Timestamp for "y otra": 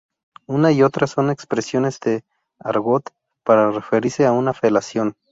0.71-1.05